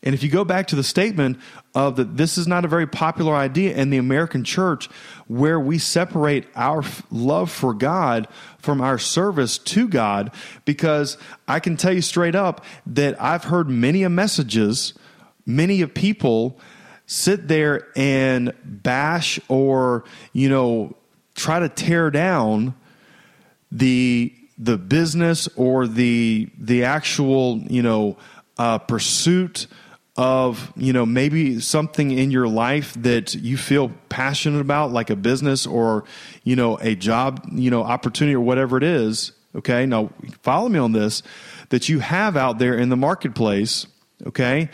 [0.03, 1.39] And if you go back to the statement
[1.75, 4.89] of that this is not a very popular idea in the American church
[5.29, 8.27] where we separate our love for God
[8.59, 10.33] from our service to God
[10.65, 14.95] because I can tell you straight up that I've heard many messages
[15.57, 16.59] many of people
[17.07, 20.95] sit there and bash or you know
[21.35, 22.75] try to tear down
[23.73, 28.17] the the business or the the actual you know
[28.59, 29.67] uh, pursuit
[30.17, 35.17] of you know maybe something in your life that you feel passionate about like a
[35.17, 36.05] business or
[36.45, 39.87] you know a job you know opportunity or whatever it is okay?
[39.87, 40.11] Now
[40.43, 41.23] follow me on this
[41.71, 43.87] that you have out there in the marketplace
[44.27, 44.69] okay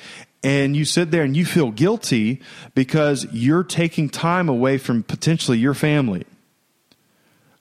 [0.47, 2.41] and you sit there and you feel guilty
[2.77, 6.25] because you're taking time away from potentially your family.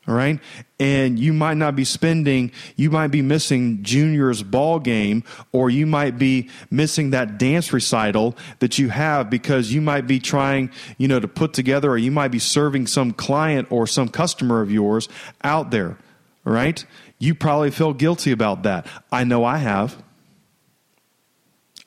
[0.07, 0.39] All right.
[0.79, 5.87] And you might not be spending, you might be missing junior's ball game, or you
[5.87, 10.69] might be missing that dance recital that you have because you might be trying,
[10.99, 14.61] you know, to put together, or you might be serving some client or some customer
[14.61, 15.09] of yours
[15.43, 15.97] out there.
[16.45, 16.85] All right.
[17.17, 18.85] You probably feel guilty about that.
[19.11, 20.04] I know I have.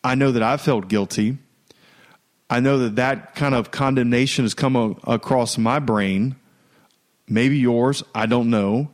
[0.02, 1.38] I know that I've felt guilty.
[2.50, 6.36] I know that that kind of condemnation has come a- across my brain,
[7.28, 8.90] maybe yours, I don't know.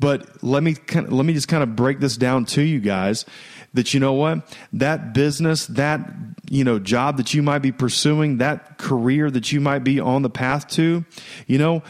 [0.00, 3.24] But let me let me just kind of break this down to you guys
[3.74, 4.56] that you know what?
[4.72, 6.08] That business, that
[6.48, 10.22] you know, job that you might be pursuing, that career that you might be on
[10.22, 11.04] the path to,
[11.46, 11.82] you know,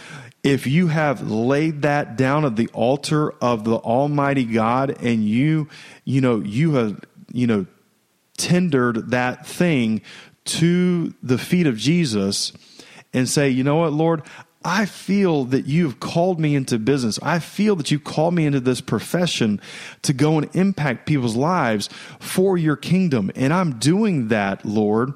[0.42, 5.68] if you have laid that down at the altar of the almighty God and you,
[6.04, 7.00] you know, you have,
[7.33, 7.66] you know,
[8.38, 10.01] tendered that thing
[10.46, 12.53] to the feet of Jesus
[13.12, 14.22] and say, you know what, Lord,
[14.64, 17.18] I feel that you've called me into business.
[17.23, 19.61] I feel that you called me into this profession
[20.03, 23.31] to go and impact people's lives for your kingdom.
[23.37, 25.12] And I'm doing that, Lord.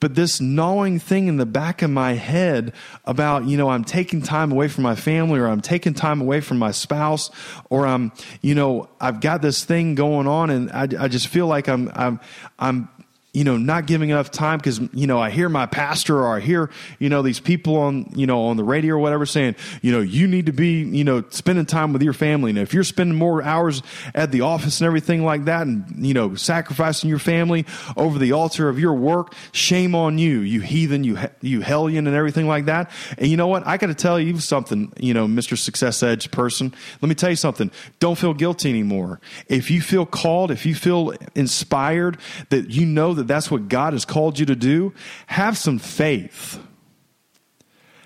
[0.00, 2.72] But this gnawing thing in the back of my head
[3.04, 6.40] about, you know, I'm taking time away from my family or I'm taking time away
[6.40, 7.30] from my spouse
[7.68, 11.46] or I'm, you know, I've got this thing going on and I, I just feel
[11.46, 12.20] like I'm, I'm,
[12.58, 12.88] I'm
[13.34, 16.40] you know, not giving enough time because, you know, I hear my pastor or I
[16.40, 19.92] hear, you know, these people on, you know, on the radio or whatever saying, you
[19.92, 22.50] know, you need to be, you know, spending time with your family.
[22.50, 23.82] And if you're spending more hours
[24.14, 27.66] at the office and everything like that and, you know, sacrificing your family
[27.98, 32.16] over the altar of your work, shame on you, you heathen, you, you hellion and
[32.16, 32.90] everything like that.
[33.18, 33.66] And you know what?
[33.66, 35.56] I got to tell you something, you know, Mr.
[35.56, 36.74] Success Edge person.
[37.02, 37.70] Let me tell you something.
[38.00, 39.20] Don't feel guilty anymore.
[39.48, 42.16] If you feel called, if you feel inspired
[42.48, 44.94] that you know that that's what God has called you to do,
[45.26, 46.58] have some faith.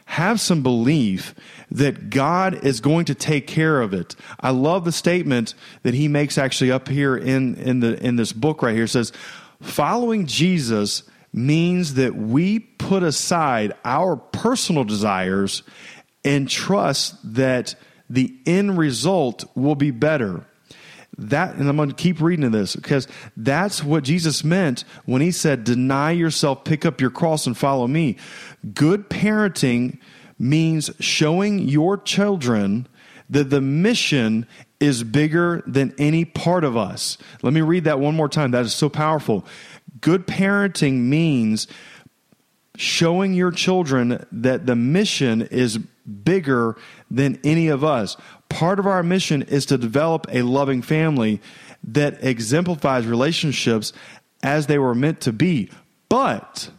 [0.07, 1.35] Have some belief
[1.71, 4.15] that God is going to take care of it.
[4.39, 8.33] I love the statement that he makes actually up here in, in, the, in this
[8.33, 8.85] book right here.
[8.85, 9.13] It says,
[9.63, 15.63] Following Jesus means that we put aside our personal desires
[16.25, 17.75] and trust that
[18.11, 20.47] the end result will be better
[21.19, 25.31] that and i'm going to keep reading this because that's what jesus meant when he
[25.31, 28.17] said deny yourself pick up your cross and follow me.
[28.75, 29.99] Good parenting
[30.39, 32.87] means showing your children
[33.31, 34.47] that the mission
[34.81, 37.17] is bigger than any part of us.
[37.43, 38.51] Let me read that one more time.
[38.51, 39.47] That is so powerful.
[40.01, 41.67] Good parenting means
[42.77, 46.77] showing your children that the mission is bigger
[47.11, 48.17] than any of us
[48.53, 51.41] part of our mission is to develop a loving family
[51.85, 53.93] that exemplifies relationships
[54.43, 55.71] as they were meant to be.
[56.09, 56.71] But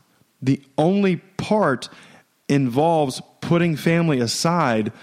[0.41, 1.89] the only part
[2.47, 4.93] involves putting family aside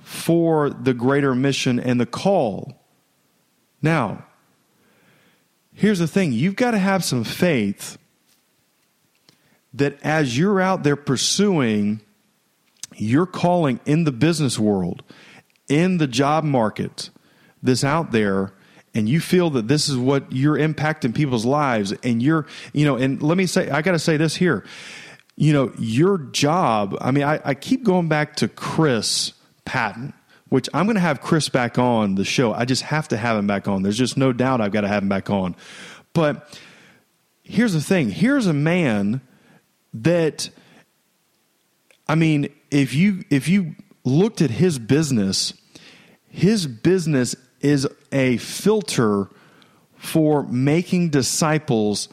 [0.00, 2.78] for the greater mission and the call.
[3.80, 4.24] Now,
[5.72, 7.96] here's the thing you've got to have some faith
[9.72, 12.00] that as you're out there pursuing
[12.96, 15.02] your calling in the business world,
[15.68, 17.10] in the job market
[17.62, 18.52] that's out there
[18.94, 22.96] and you feel that this is what you're impacting people's lives and you're you know
[22.96, 24.64] and let me say i got to say this here.
[25.36, 30.12] You know your job i mean I, I keep going back to chris patton
[30.48, 32.52] which i'm going to have chris back on the show.
[32.52, 33.82] I just have to have him back on.
[33.82, 35.54] There's just no doubt i've got to have him back on.
[36.12, 36.58] But
[37.42, 38.10] here's the thing.
[38.10, 39.20] Here's a man
[39.94, 40.50] that
[42.08, 43.76] i mean if you if you
[44.08, 45.52] looked at his business,
[46.28, 49.28] his business is a filter
[49.96, 52.08] for making disciples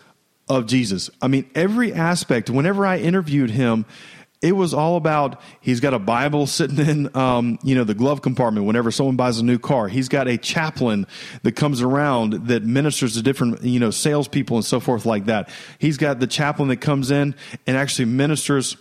[0.47, 1.09] of Jesus.
[1.21, 3.85] I mean, every aspect, whenever I interviewed him,
[4.41, 8.21] it was all about he's got a Bible sitting in, um, you know, the glove
[8.21, 9.87] compartment whenever someone buys a new car.
[9.87, 11.07] He's got a chaplain
[11.43, 15.49] that comes around that ministers to different, you know, salespeople and so forth like that.
[15.79, 17.33] He's got the chaplain that comes in
[17.65, 18.77] and actually ministers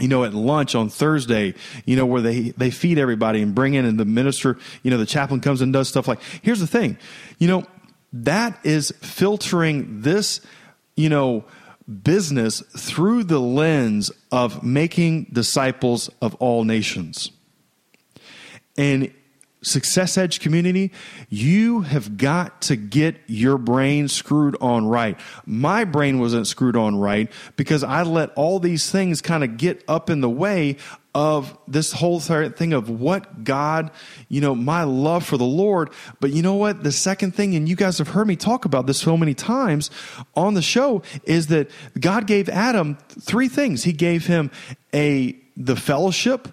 [0.00, 1.54] you know, at lunch on Thursday,
[1.84, 4.98] you know, where they, they feed everybody and bring in and the minister, you know,
[4.98, 6.98] the chaplain comes and does stuff like, here's the thing,
[7.38, 7.64] you know,
[8.12, 10.40] that is filtering this,
[10.96, 11.44] you know,
[12.02, 17.30] business through the lens of making disciples of all nations.
[18.76, 19.12] And
[19.64, 20.92] Success Edge community,
[21.28, 25.18] you have got to get your brain screwed on right.
[25.46, 29.82] My brain wasn't screwed on right because I let all these things kind of get
[29.88, 30.76] up in the way
[31.14, 33.92] of this whole thing of what God,
[34.28, 35.90] you know, my love for the Lord.
[36.18, 36.82] But you know what?
[36.82, 39.90] The second thing, and you guys have heard me talk about this so many times
[40.34, 43.84] on the show, is that God gave Adam three things.
[43.84, 44.50] He gave him
[44.92, 46.48] a the fellowship,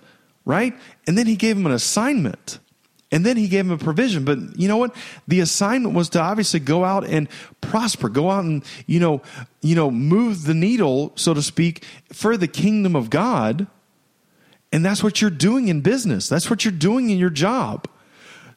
[0.45, 0.77] right?
[1.07, 2.59] And then he gave him an assignment.
[3.11, 4.23] And then he gave him a provision.
[4.23, 4.95] But you know what?
[5.27, 7.27] The assignment was to obviously go out and
[7.59, 9.21] prosper, go out and, you know,
[9.61, 13.67] you know, move the needle, so to speak, for the kingdom of God.
[14.71, 16.29] And that's what you're doing in business.
[16.29, 17.87] That's what you're doing in your job.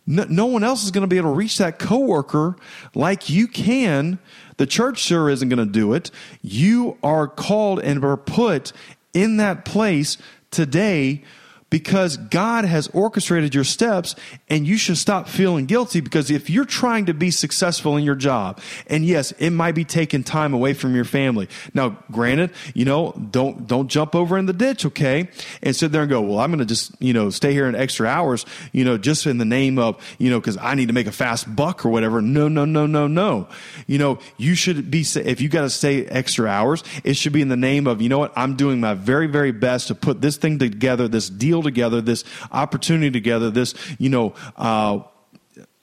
[0.07, 2.57] No, no one else is going to be able to reach that coworker
[2.95, 4.19] like you can.
[4.59, 6.13] The church sure isn't going to do it.
[6.43, 8.73] You are called and are put
[9.13, 10.17] in that place
[10.51, 11.25] today
[11.71, 14.15] because God has orchestrated your steps
[14.49, 18.15] and you should stop feeling guilty because if you're trying to be successful in your
[18.15, 21.49] job and yes it might be taking time away from your family.
[21.73, 25.29] Now granted you know don't don't jump over in the ditch okay
[25.63, 27.75] and sit there and go well I'm going to just you know stay here in
[27.75, 30.95] extra hours you know just in the name of you know cuz I need to
[30.95, 32.23] make a fast buck or whatever.
[32.23, 33.49] No no no no no.
[33.87, 37.43] You know you should be if you got to stay extra hours it should be
[37.43, 38.33] in the name of you know what?
[38.37, 42.25] I'm doing my very very best to put this thing together this deal together, this
[42.53, 45.01] opportunity together, this, you know, uh,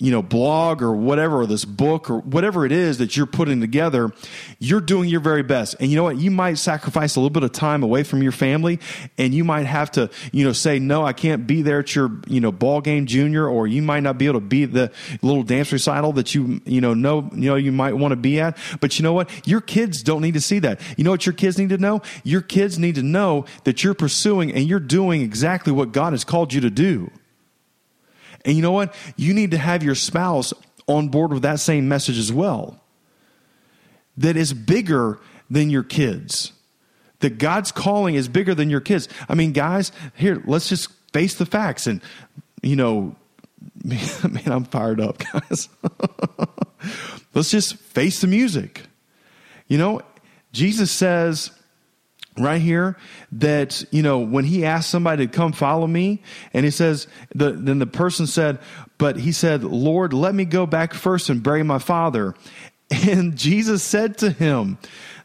[0.02, 3.62] you know, blog or whatever, or this book or whatever it is that you're putting
[3.62, 4.12] together,
[4.58, 5.76] you're doing your very best.
[5.80, 6.18] And you know what?
[6.18, 8.80] You might sacrifice a little bit of time away from your family
[9.20, 12.10] and you might have to, you know, say, no, I can't be there at your,
[12.26, 14.91] you know, ball game junior, or you might not be able to be the
[15.22, 18.39] little dance recital that you, you know, know, you know, you might want to be
[18.39, 18.58] at.
[18.80, 19.30] But you know what?
[19.47, 20.82] Your kids don't need to see that.
[20.97, 22.02] You know what your kids need to know?
[22.24, 26.24] Your kids need to know that you're pursuing and you're doing exactly what God has
[26.24, 27.12] called you to do.
[28.46, 28.94] And you know what?
[29.16, 30.54] You need to have your spouse
[30.88, 32.82] on board with that same message as well.
[34.18, 35.20] That is bigger
[35.50, 36.52] than your kids.
[37.20, 39.08] That God's calling is bigger than your kids.
[39.30, 41.88] I mean, guys, here, let's just face the facts.
[41.88, 42.02] And,
[42.64, 43.16] you know,
[43.84, 45.70] man, I'm fired up, guys.
[47.34, 48.84] let's just face the music.
[49.68, 50.02] You know,
[50.52, 51.52] Jesus says,
[52.38, 52.98] right here
[53.32, 56.22] that you know when he asked somebody to come follow me
[56.54, 58.60] and he says the, then the person said
[58.98, 62.36] but he said lord let me go back first and bury my father.
[63.08, 64.78] And jesus said to him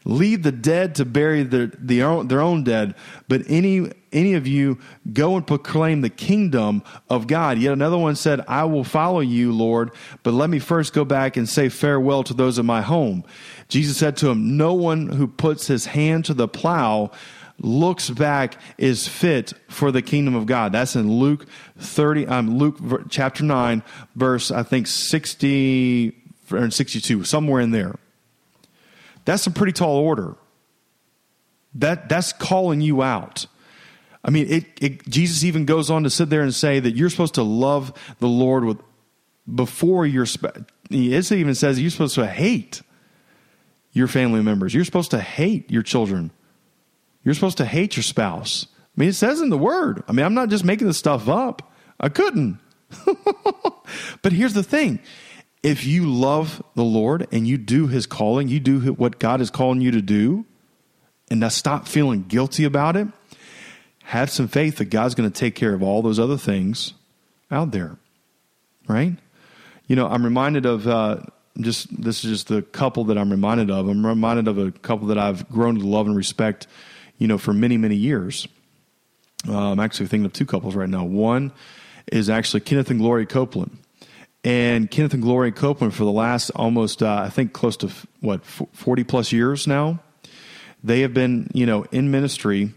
[0.05, 2.95] leave the dead to bury their, their, own, their own dead
[3.27, 4.79] but any any of you
[5.11, 7.57] go and proclaim the kingdom of god.
[7.57, 9.91] Yet another one said i will follow you lord
[10.23, 13.25] but let me first go back and say farewell to those of my home
[13.67, 17.11] Jesus said to him, No one who puts his hand to the plow
[17.59, 20.71] looks back is fit for the kingdom of God.
[20.71, 21.47] That's in Luke
[21.79, 22.77] 30, um, Luke
[23.09, 23.83] chapter 9,
[24.15, 26.15] verse, I think 60
[26.51, 27.95] or 62, somewhere in there.
[29.25, 30.35] That's a pretty tall order.
[31.75, 33.47] That, that's calling you out.
[34.23, 37.09] I mean, it, it, Jesus even goes on to sit there and say that you're
[37.09, 38.81] supposed to love the Lord with
[39.53, 40.25] before your.
[40.89, 42.81] It even says you're supposed to hate
[43.97, 44.73] your family members.
[44.73, 46.31] You're supposed to hate your children.
[47.23, 48.67] You're supposed to hate your spouse.
[48.75, 50.03] I mean, it says in the word.
[50.07, 51.71] I mean, I'm not just making this stuff up.
[51.99, 52.59] I couldn't.
[54.21, 54.99] but here's the thing
[55.63, 59.49] if you love the Lord and you do his calling, you do what God is
[59.49, 60.45] calling you to do,
[61.29, 63.07] and now stop feeling guilty about it,
[64.03, 66.93] have some faith that God's going to take care of all those other things
[67.51, 67.97] out there.
[68.87, 69.15] Right?
[69.87, 71.17] You know, I'm reminded of uh,
[71.59, 73.87] just this is just the couple that I'm reminded of.
[73.87, 76.67] I'm reminded of a couple that I've grown to love and respect,
[77.17, 78.47] you know, for many many years.
[79.47, 81.05] Uh, I'm actually thinking of two couples right now.
[81.05, 81.51] One
[82.11, 83.77] is actually Kenneth and Gloria Copeland,
[84.43, 87.91] and Kenneth and Gloria Copeland for the last almost uh, I think close to
[88.21, 89.99] what 40 plus years now.
[90.83, 92.73] They have been you know in ministry,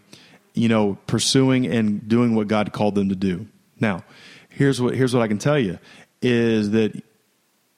[0.54, 3.46] you know, pursuing and doing what God called them to do.
[3.78, 4.04] Now,
[4.48, 5.78] here's what here's what I can tell you
[6.22, 7.02] is that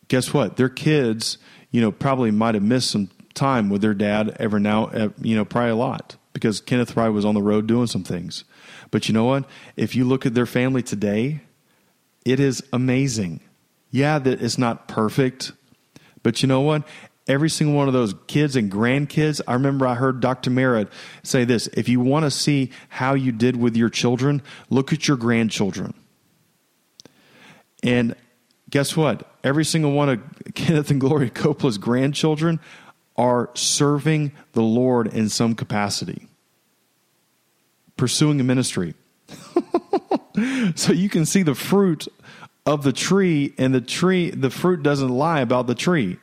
[0.08, 0.56] guess what?
[0.56, 1.38] Their kids,
[1.70, 5.44] you know, probably might have missed some time with their dad ever now, you know,
[5.44, 8.44] probably a lot because Kenneth Wright was on the road doing some things.
[8.90, 9.44] But you know what?
[9.76, 11.40] If you look at their family today,
[12.24, 13.40] it is amazing.
[13.90, 15.52] Yeah, that it's not perfect,
[16.22, 16.86] but you know what?
[17.28, 20.50] Every single one of those kids and grandkids, I remember I heard Dr.
[20.50, 20.88] Merritt
[21.22, 25.06] say this if you want to see how you did with your children, look at
[25.06, 25.94] your grandchildren.
[27.82, 28.16] And
[28.72, 29.28] guess what?
[29.44, 30.20] Every single one of
[30.54, 32.58] Kenneth and Gloria Copeland's grandchildren
[33.16, 36.26] are serving the Lord in some capacity,
[37.96, 38.94] pursuing a ministry.
[40.74, 42.08] so you can see the fruit
[42.64, 46.18] of the tree, and the tree, the fruit doesn't lie about the tree.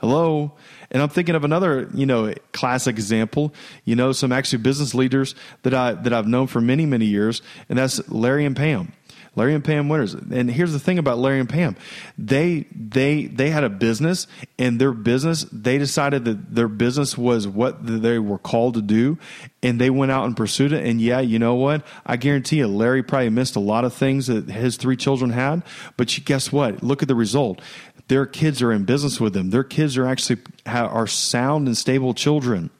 [0.00, 0.52] Hello?
[0.90, 3.54] And I'm thinking of another, you know, classic example.
[3.84, 7.42] You know, some actually business leaders that I that I've known for many, many years,
[7.68, 8.92] and that's Larry and Pam.
[9.36, 10.14] Larry and Pam Winters.
[10.14, 11.76] And here's the thing about Larry and Pam.
[12.16, 14.26] They they they had a business
[14.58, 19.18] and their business they decided that their business was what they were called to do
[19.62, 21.84] and they went out and pursued it and yeah, you know what?
[22.06, 25.62] I guarantee you Larry probably missed a lot of things that his three children had,
[25.96, 26.82] but guess what?
[26.82, 27.60] Look at the result.
[28.08, 29.50] Their kids are in business with them.
[29.50, 32.70] Their kids are actually are sound and stable children.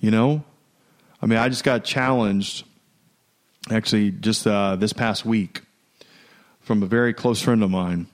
[0.00, 0.44] You know?
[1.20, 2.64] I mean, I just got challenged
[3.70, 5.62] actually just uh, this past week
[6.60, 8.06] from a very close friend of mine.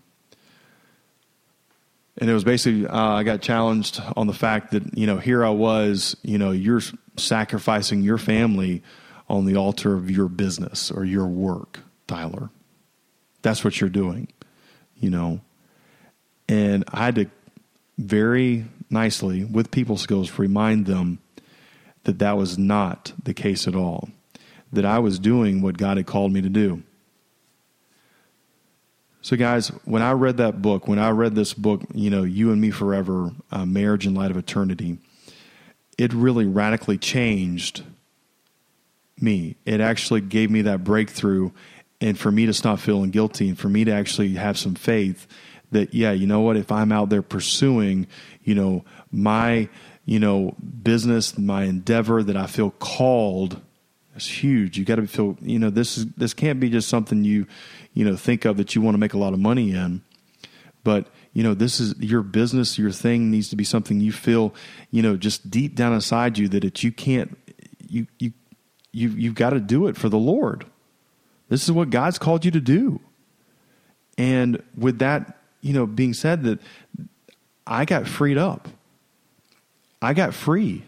[2.18, 5.44] And it was basically, uh, I got challenged on the fact that, you know, here
[5.44, 6.82] I was, you know, you're
[7.16, 8.82] sacrificing your family
[9.28, 12.50] on the altar of your business or your work, Tyler.
[13.42, 14.28] That's what you're doing,
[14.96, 15.40] you know.
[16.48, 17.26] And I had to
[17.98, 21.18] very nicely, with people skills, remind them
[22.04, 24.08] that that was not the case at all,
[24.74, 26.82] that I was doing what God had called me to do.
[29.22, 32.52] So, guys, when I read that book, when I read this book, you know, You
[32.52, 34.98] and Me Forever, uh, Marriage in Light of Eternity,
[35.96, 37.84] it really radically changed
[39.18, 39.56] me.
[39.64, 41.52] It actually gave me that breakthrough,
[42.02, 45.26] and for me to stop feeling guilty, and for me to actually have some faith
[45.70, 48.06] that, yeah, you know what, if I'm out there pursuing,
[48.42, 49.70] you know, my,
[50.04, 53.60] you know, business, my endeavor that I feel called
[54.14, 54.78] it's huge.
[54.78, 57.46] You got to feel, you know, this is this can't be just something you,
[57.92, 60.02] you know, think of that you want to make a lot of money in,
[60.84, 62.78] but you know, this is your business.
[62.78, 64.54] Your thing needs to be something you feel,
[64.90, 67.36] you know, just deep down inside you that it you can't,
[67.88, 68.32] you you
[68.92, 70.64] you you've got to do it for the Lord.
[71.48, 73.00] This is what God's called you to do.
[74.16, 76.60] And with that, you know, being said, that
[77.66, 78.68] I got freed up.
[80.00, 80.84] I got free.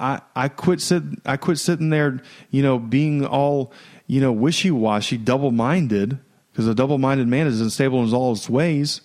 [0.00, 3.72] I I, quit sit, I quit sitting there, you know, being all,
[4.06, 6.18] you know, wishy washy, double minded,
[6.50, 9.02] because a double minded man is unstable in all his ways.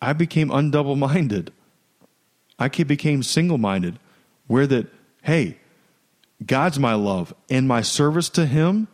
[0.00, 1.52] I became undouble minded.
[2.58, 3.98] I became single minded,
[4.46, 4.86] where that,
[5.22, 5.58] hey,
[6.46, 8.88] God's my love, and my service to Him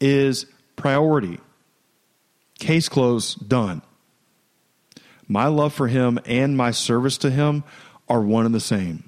[0.00, 0.46] is
[0.76, 1.38] priority.
[2.58, 3.82] Case closed, done.
[5.28, 7.64] My love for Him and my service to Him
[8.08, 9.05] are one and the same.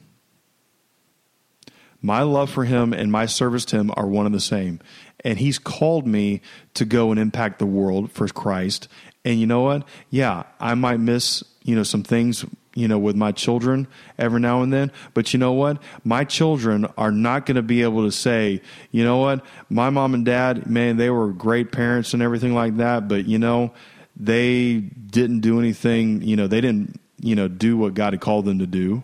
[2.01, 4.81] My love for him and my service to him are one and the same.
[5.25, 6.41] And he's called me
[6.75, 8.89] to go and impact the world for Christ.
[9.25, 9.87] And you know what?
[10.11, 12.45] Yeah, I might miss, you know, some things,
[12.75, 14.93] you know, with my children every now and then.
[15.13, 15.83] But you know what?
[16.05, 19.45] My children are not going to be able to say, you know what?
[19.69, 23.09] My mom and dad, man, they were great parents and everything like that.
[23.09, 23.73] But, you know,
[24.17, 28.45] they didn't do anything, you know, they didn't, you know, do what God had called
[28.45, 29.03] them to do.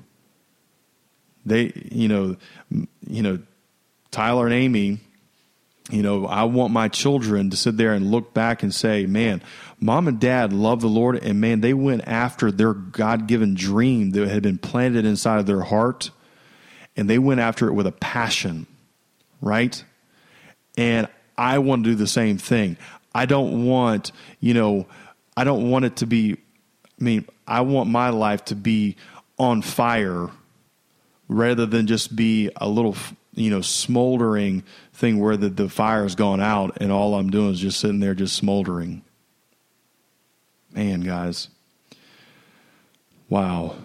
[1.46, 2.36] They, you know,
[3.06, 3.38] you know,
[4.10, 4.98] Tyler and Amy,
[5.90, 9.42] you know, I want my children to sit there and look back and say, man,
[9.78, 14.12] mom and dad love the Lord, and man, they went after their God given dream
[14.12, 16.10] that had been planted inside of their heart,
[16.96, 18.66] and they went after it with a passion,
[19.42, 19.84] right?
[20.78, 22.78] And I want to do the same thing.
[23.14, 24.86] I don't want, you know,
[25.36, 28.96] I don't want it to be, I mean, I want my life to be
[29.38, 30.30] on fire
[31.28, 32.96] rather than just be a little
[33.34, 34.62] you know smoldering
[34.92, 38.14] thing where the, the fire's gone out and all i'm doing is just sitting there
[38.14, 39.02] just smoldering.
[40.72, 41.48] Man guys.
[43.28, 43.76] Wow.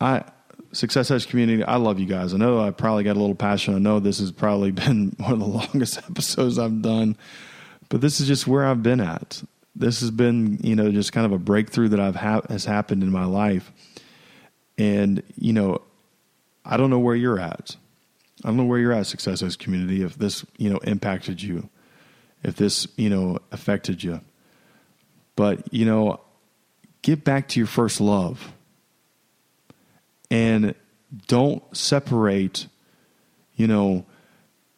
[0.00, 0.24] I
[0.72, 2.32] success edge community i love you guys.
[2.32, 3.74] I know i probably got a little passion.
[3.74, 7.16] I know this has probably been one of the longest episodes i've done
[7.88, 9.42] but this is just where i've been at.
[9.74, 13.02] This has been you know just kind of a breakthrough that i've ha- has happened
[13.02, 13.72] in my life.
[14.78, 15.82] And you know
[16.70, 17.76] I don't know where you're at.
[18.44, 21.68] I don't know where you're at, Success Edge community, if this, you know, impacted you,
[22.44, 24.20] if this, you know, affected you.
[25.34, 26.20] But, you know,
[27.02, 28.52] get back to your first love.
[30.30, 30.74] And
[31.26, 32.68] don't separate,
[33.56, 34.06] you know,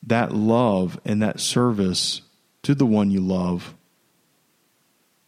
[0.05, 2.23] that love and that service
[2.63, 3.75] to the one you love.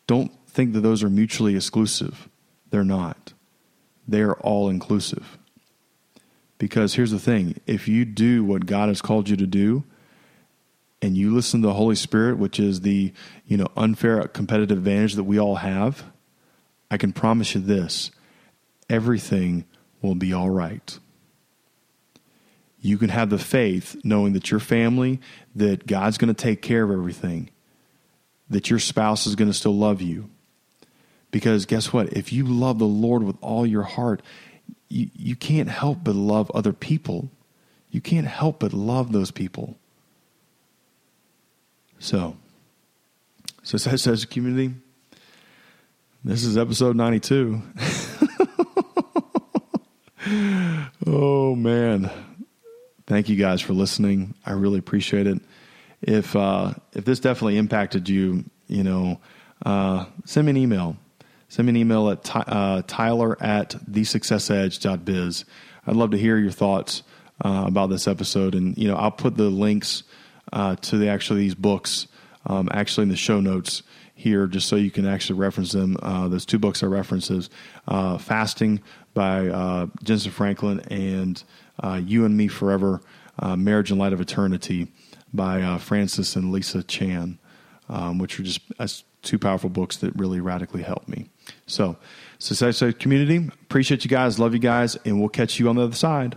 [0.07, 2.29] Don't think that those are mutually exclusive.
[2.71, 3.35] They're not.
[4.09, 5.39] They are all inclusive.
[6.65, 9.85] Because here's the thing if you do what God has called you to do,
[11.03, 13.13] and you listen to the Holy Spirit, which is the
[13.47, 16.05] you know unfair competitive advantage that we all have,
[16.91, 18.11] I can promise you this:
[18.89, 19.67] everything
[20.01, 20.99] will be all right.
[22.81, 25.21] You can have the faith knowing that your family,
[25.55, 27.51] that God's going to take care of everything,
[28.49, 30.31] that your spouse is going to still love you.
[31.31, 32.15] Because guess what?
[32.15, 34.23] If you love the Lord with all your heart,
[34.95, 37.29] you, you can't help but love other people.
[37.91, 39.77] You can't help but love those people.
[41.99, 42.37] So,
[43.65, 44.75] Success Edge community.
[46.23, 47.61] This is episode 92.
[51.07, 52.11] oh man.
[53.07, 54.35] Thank you guys for listening.
[54.47, 55.43] I really appreciate it.
[56.03, 59.21] If uh, if this definitely impacted you, you know,
[59.67, 60.97] uh, send me an email
[61.55, 65.45] send me an email at uh, tyler at thesuccessedge.biz.
[65.87, 67.05] I'd love to hear your thoughts
[67.45, 68.57] uh, about this episode.
[68.57, 70.03] And, you know, I'll put the links
[70.53, 72.09] uh, to the actually these books
[72.47, 73.85] um, actually in the show notes
[74.17, 75.97] here just so you can actually reference them.
[76.03, 77.51] Uh, those two books are references
[77.87, 78.83] uh, Fasting
[79.15, 81.45] by uh, Jentezen Franklin and
[82.05, 83.01] You and Me Forever
[83.39, 84.89] uh, Marriage in Light of Eternity
[85.33, 87.39] by uh, Francis and Lisa Chan,
[87.89, 88.89] um, which are just uh,
[89.23, 91.29] two powerful books that really radically helped me.
[91.67, 91.97] So,
[92.39, 95.83] Success Edge Community, appreciate you guys, love you guys, and we'll catch you on the
[95.83, 96.37] other side.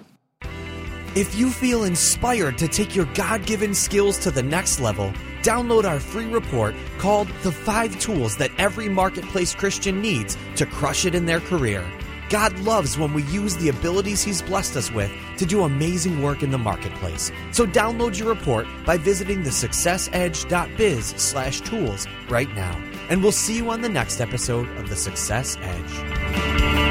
[1.16, 5.12] If you feel inspired to take your God given skills to the next level,
[5.42, 11.06] download our free report called The Five Tools That Every Marketplace Christian Needs to Crush
[11.06, 11.84] It in Their Career.
[12.30, 16.44] God loves when we use the abilities He's blessed us with to do amazing work
[16.44, 17.32] in the marketplace.
[17.52, 23.56] So download your report by visiting the successedge.biz slash tools right now and we'll see
[23.56, 26.87] you on the next episode of The Success Edge.